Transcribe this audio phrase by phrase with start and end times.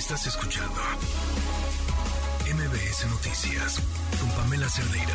[0.00, 0.80] Estás escuchando
[2.46, 3.82] MBS Noticias
[4.18, 5.14] con Pamela Cerdeira.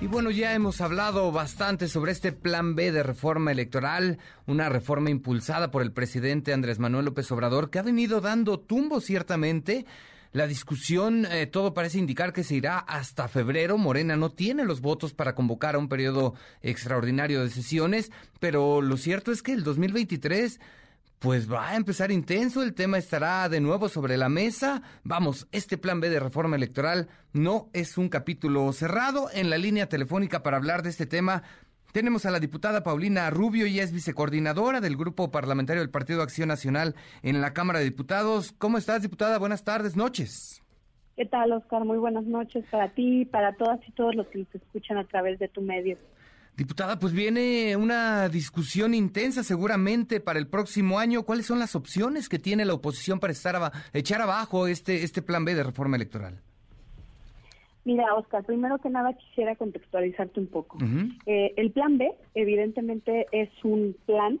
[0.00, 5.10] Y bueno, ya hemos hablado bastante sobre este plan B de reforma electoral, una reforma
[5.10, 9.84] impulsada por el presidente Andrés Manuel López Obrador, que ha venido dando tumbo ciertamente.
[10.30, 13.78] La discusión, eh, todo parece indicar que se irá hasta febrero.
[13.78, 18.96] Morena no tiene los votos para convocar a un periodo extraordinario de sesiones, pero lo
[18.96, 20.60] cierto es que el 2023
[21.24, 24.82] pues va a empezar intenso, el tema estará de nuevo sobre la mesa.
[25.04, 29.30] Vamos, este plan B de reforma electoral no es un capítulo cerrado.
[29.32, 31.42] En la línea telefónica para hablar de este tema
[31.92, 36.48] tenemos a la diputada Paulina Rubio, y es vicecoordinadora del Grupo Parlamentario del Partido Acción
[36.48, 38.52] Nacional en la Cámara de Diputados.
[38.58, 39.38] ¿Cómo estás, diputada?
[39.38, 40.62] Buenas tardes, noches.
[41.16, 41.86] ¿Qué tal, Oscar?
[41.86, 45.04] Muy buenas noches para ti y para todas y todos los que nos escuchan a
[45.04, 45.96] través de tu medio.
[46.56, 51.24] Diputada, pues viene una discusión intensa seguramente para el próximo año.
[51.24, 55.44] ¿Cuáles son las opciones que tiene la oposición para estar echar abajo este, este plan
[55.44, 56.40] B de reforma electoral?
[57.84, 60.78] Mira, Oscar, primero que nada quisiera contextualizarte un poco.
[61.26, 64.38] Eh, el plan B, evidentemente, es un plan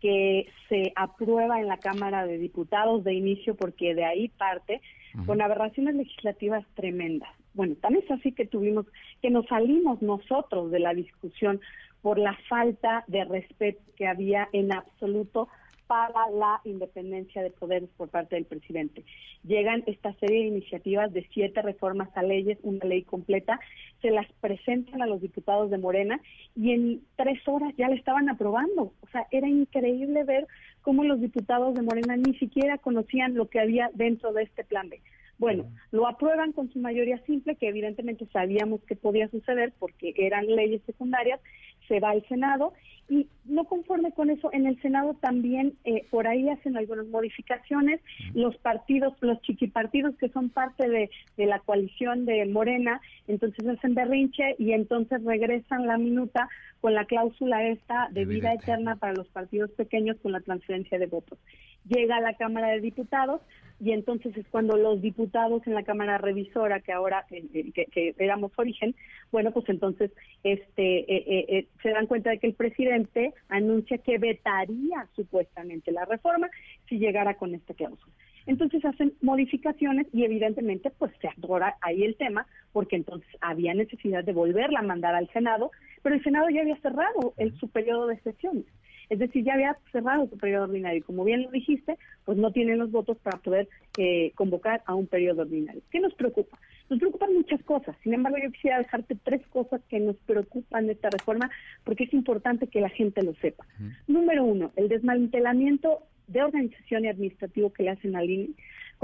[0.00, 4.82] que se aprueba en la Cámara de Diputados de inicio porque de ahí parte
[5.24, 7.30] con aberraciones legislativas tremendas.
[7.54, 8.86] Bueno, tan es así que tuvimos,
[9.22, 11.60] que nos salimos nosotros de la discusión
[12.02, 15.48] por la falta de respeto que había en absoluto
[15.86, 19.04] para la independencia de poderes por parte del presidente.
[19.42, 23.60] Llegan esta serie de iniciativas de siete reformas a leyes, una ley completa,
[24.00, 26.20] se las presentan a los diputados de Morena
[26.56, 28.92] y en tres horas ya la estaban aprobando.
[29.00, 30.46] O sea, era increíble ver
[30.82, 34.88] cómo los diputados de Morena ni siquiera conocían lo que había dentro de este plan
[34.88, 35.00] B.
[35.38, 40.46] Bueno, lo aprueban con su mayoría simple, que evidentemente sabíamos que podía suceder porque eran
[40.46, 41.40] leyes secundarias,
[41.88, 42.72] se va al Senado
[43.08, 48.00] y no conforme con eso, en el Senado también eh, por ahí hacen algunas modificaciones,
[48.32, 53.94] los partidos, los chiquipartidos que son parte de, de la coalición de Morena, entonces hacen
[53.94, 56.48] berrinche y entonces regresan la minuta
[56.80, 58.96] con la cláusula esta de vida eterna.
[58.96, 61.38] para los partidos pequeños con la transferencia de votos.
[61.86, 63.42] Llega a la Cámara de Diputados,
[63.80, 68.14] y entonces es cuando los diputados en la Cámara Revisora, que ahora eh, eh, que,
[68.18, 68.94] éramos origen,
[69.32, 70.10] bueno, pues entonces
[70.42, 76.48] este eh, se dan cuenta de que el presidente anuncia que vetaría supuestamente la reforma
[76.88, 78.12] si llegara con esta cláusula.
[78.46, 84.22] Entonces hacen modificaciones y evidentemente pues se adora ahí el tema porque entonces había necesidad
[84.24, 85.70] de volverla a mandar al Senado,
[86.02, 88.66] pero el Senado ya había cerrado el, su periodo de sesiones.
[89.10, 90.98] Es decir, ya había cerrado su periodo ordinario.
[90.98, 94.94] Y como bien lo dijiste, pues no tienen los votos para poder eh, convocar a
[94.94, 95.82] un periodo ordinario.
[95.90, 96.58] ¿Qué nos preocupa?
[96.90, 97.96] Nos preocupan muchas cosas.
[98.02, 101.50] Sin embargo, yo quisiera dejarte tres cosas que nos preocupan de esta reforma
[101.84, 103.66] porque es importante que la gente lo sepa.
[104.06, 108.50] Número uno, el desmantelamiento de organización y administrativo que le hacen al INE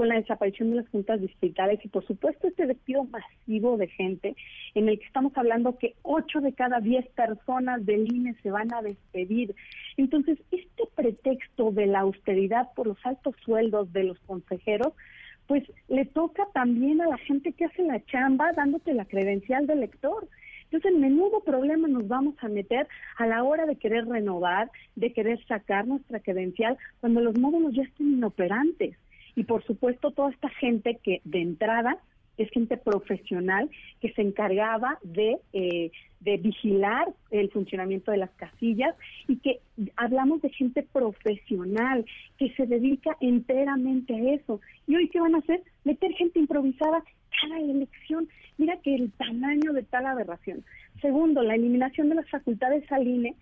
[0.01, 4.35] con la desaparición de las juntas distritales y por supuesto este despido masivo de gente
[4.73, 8.73] en el que estamos hablando que ocho de cada diez personas del INE se van
[8.73, 9.53] a despedir.
[9.97, 14.93] Entonces, este pretexto de la austeridad por los altos sueldos de los consejeros,
[15.45, 19.75] pues le toca también a la gente que hace la chamba dándote la credencial de
[19.75, 20.27] lector.
[20.63, 22.87] Entonces, en menudo problema nos vamos a meter
[23.19, 27.83] a la hora de querer renovar, de querer sacar nuestra credencial, cuando los módulos ya
[27.83, 28.97] estén inoperantes
[29.35, 31.97] y por supuesto toda esta gente que de entrada
[32.37, 33.69] es gente profesional
[33.99, 38.95] que se encargaba de, eh, de vigilar el funcionamiento de las casillas
[39.27, 39.59] y que
[39.95, 42.05] hablamos de gente profesional
[42.37, 44.59] que se dedica enteramente a eso.
[44.87, 45.61] ¿Y hoy qué van a hacer?
[45.83, 47.03] Meter gente improvisada
[47.41, 48.27] cada elección.
[48.57, 50.63] Mira que el tamaño de tal aberración.
[51.01, 53.35] Segundo, la eliminación de las facultades al INE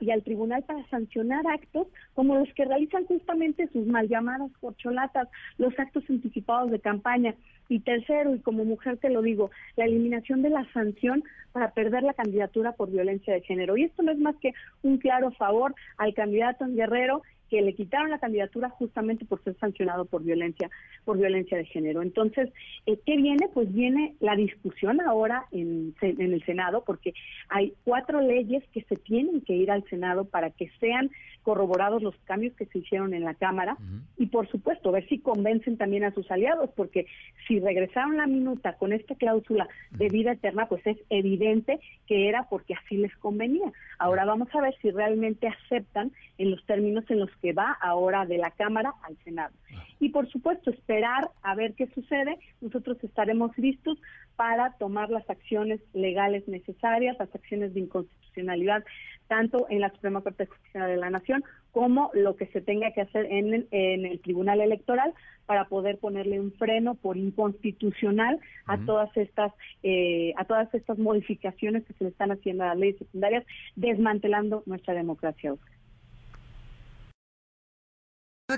[0.00, 5.28] y al tribunal para sancionar actos como los que realizan justamente sus mal llamadas corcholatas,
[5.58, 7.34] los actos anticipados de campaña.
[7.68, 12.02] Y tercero, y como mujer te lo digo, la eliminación de la sanción para perder
[12.02, 13.76] la candidatura por violencia de género.
[13.76, 14.52] Y esto no es más que
[14.82, 19.56] un claro favor al candidato en Guerrero que le quitaron la candidatura justamente por ser
[19.58, 20.70] sancionado por violencia
[21.04, 22.02] por violencia de género.
[22.02, 22.50] Entonces,
[22.86, 23.48] eh, ¿qué viene?
[23.52, 27.14] Pues viene la discusión ahora en, en, el Senado, porque
[27.48, 31.10] hay cuatro leyes que se tienen que ir al Senado para que sean
[31.42, 33.76] corroborados los cambios que se hicieron en la Cámara
[34.16, 37.06] y, por supuesto, ver si convencen también a sus aliados, porque
[37.46, 42.46] si regresaron la minuta con esta cláusula de vida eterna, pues es evidente que era
[42.48, 43.70] porque así les convenía.
[43.98, 48.26] Ahora vamos a ver si realmente aceptan en los términos en los que va ahora
[48.26, 49.54] de la Cámara al Senado.
[50.00, 52.38] Y por supuesto, esperar a ver qué sucede.
[52.60, 53.98] Nosotros estaremos listos
[54.36, 58.84] para tomar las acciones legales necesarias, las acciones de inconstitucionalidad,
[59.28, 63.00] tanto en la Suprema Corte Justicia de la Nación como lo que se tenga que
[63.00, 65.14] hacer en, en el Tribunal Electoral
[65.46, 69.52] para poder ponerle un freno por inconstitucional a todas estas
[69.82, 73.44] eh, a todas estas modificaciones que se le están haciendo a las leyes secundarias,
[73.76, 75.54] desmantelando nuestra democracia.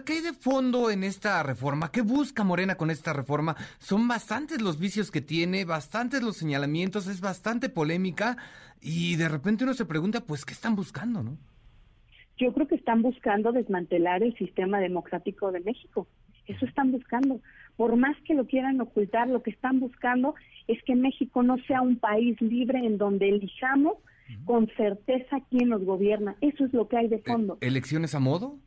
[0.05, 1.93] ¿Qué hay de fondo en esta reforma?
[1.93, 3.55] ¿Qué busca Morena con esta reforma?
[3.79, 8.37] Son bastantes los vicios que tiene, bastantes los señalamientos, es bastante polémica
[8.81, 11.39] y de repente uno se pregunta, pues, ¿qué están buscando, no?
[12.37, 16.09] Yo creo que están buscando desmantelar el sistema democrático de México.
[16.49, 17.41] Eso están buscando.
[17.77, 20.35] Por más que lo quieran ocultar, lo que están buscando
[20.67, 23.99] es que México no sea un país libre en donde elijamos
[24.47, 26.35] con certeza quién nos gobierna.
[26.41, 27.57] Eso es lo que hay de fondo.
[27.61, 28.59] ¿Elecciones a modo?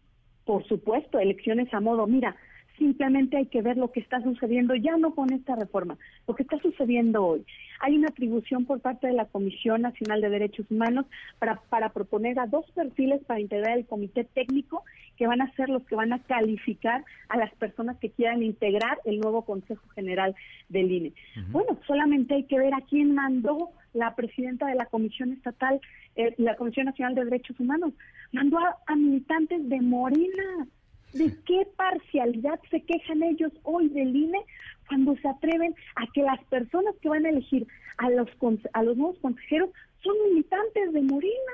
[0.50, 2.08] Por supuesto, elecciones a modo.
[2.08, 2.36] Mira,
[2.80, 5.98] simplemente hay que ver lo que está sucediendo, ya no con esta reforma,
[6.28, 7.46] lo que está sucediendo hoy.
[7.82, 11.06] Hay una atribución por parte de la Comisión Nacional de Derechos Humanos
[11.38, 14.84] para, para proponer a dos perfiles para integrar el comité técnico
[15.18, 19.00] que van a ser los que van a calificar a las personas que quieran integrar
[19.06, 20.34] el nuevo Consejo General
[20.70, 21.14] del INE.
[21.52, 25.82] Bueno, solamente hay que ver a quién mandó la presidenta de la Comisión Estatal,
[26.16, 27.94] eh, la Comisión Nacional de Derechos Humanos,
[28.32, 30.68] mandó a, militantes de Morena.
[31.14, 34.40] ¿De qué parcialidad se quejan ellos hoy del INE
[34.88, 37.68] cuando se atreven a que las personas que van a elegir
[37.98, 38.30] a los,
[38.74, 39.70] a los nuevos consejeros
[40.04, 41.54] son militantes de Morena?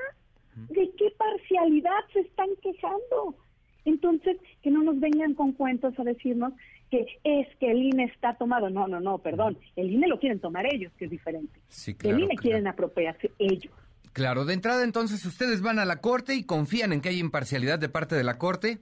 [0.70, 3.36] ¿De qué parcialidad se están quejando?
[3.84, 6.54] Entonces, que no nos vengan con cuentos a decirnos
[6.90, 8.70] que es que el INE está tomado.
[8.70, 9.58] No, no, no, perdón.
[9.76, 11.60] El INE lo quieren tomar ellos, que es diferente.
[12.04, 13.74] el INE quieren apropiarse ellos.
[14.14, 17.80] Claro, de entrada entonces ustedes van a la Corte y confían en que hay imparcialidad
[17.80, 18.80] de parte de la Corte.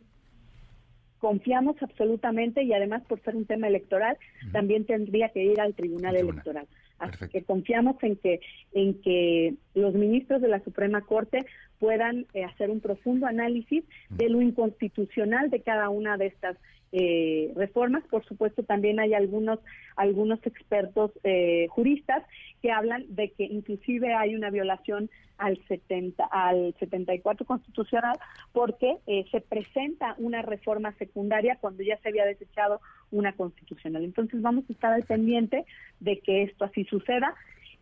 [1.24, 4.18] Confiamos absolutamente y además por ser un tema electoral
[4.52, 6.68] también tendría que ir al Tribunal, Electoral.
[7.00, 8.42] Así que confiamos en que
[8.74, 11.46] en que los ministros de la Suprema Corte
[11.80, 16.58] puedan eh, hacer un profundo análisis de lo inconstitucional de cada una de estas
[16.96, 18.04] eh, reformas.
[18.04, 19.60] Por supuesto, también hay algunos
[19.96, 22.24] algunos expertos eh, juristas
[22.62, 25.10] que hablan de que inclusive hay una violación
[25.40, 28.18] al 70 al 74 constitucional
[28.52, 32.80] porque eh, se presenta una reforma secundaria cuando ya se había desechado
[33.12, 34.04] una constitucional.
[34.04, 35.66] Entonces vamos a estar al pendiente
[36.00, 37.34] de que esto así suceda.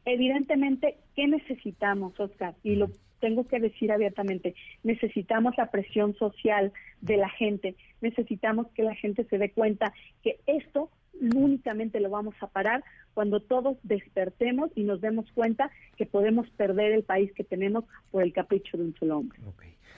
[0.06, 2.56] Evidentemente, ¿qué necesitamos, Oscar?
[2.63, 2.89] Y lo
[3.19, 9.24] tengo que decir abiertamente, necesitamos la presión social de la gente, necesitamos que la gente
[9.25, 9.94] se dé cuenta
[10.24, 10.89] que esto
[11.21, 12.83] únicamente lo vamos a parar
[13.13, 18.24] cuando todos despertemos y nos demos cuenta que podemos perder el país que tenemos por
[18.24, 19.39] el capricho de un solo hombre.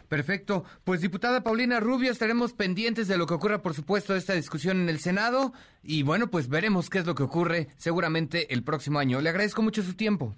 [0.07, 0.63] Perfecto.
[0.83, 4.81] Pues diputada Paulina Rubio, estaremos pendientes de lo que ocurra, por supuesto, de esta discusión
[4.81, 8.99] en el Senado y bueno, pues veremos qué es lo que ocurre seguramente el próximo
[8.99, 9.21] año.
[9.21, 10.35] Le agradezco mucho su tiempo.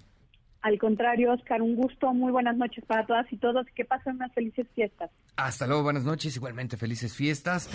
[0.62, 4.32] Al contrario, Oscar, un gusto, muy buenas noches para todas y todos, que pasen unas
[4.32, 5.10] felices fiestas.
[5.36, 7.70] Hasta luego, buenas noches, igualmente felices fiestas.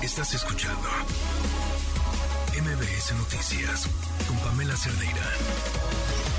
[0.00, 0.86] Estás escuchando
[2.60, 3.88] MBS Noticias
[4.28, 6.33] con Pamela Cerdeira.